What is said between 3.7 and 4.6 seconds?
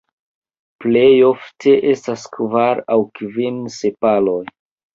sepaloj.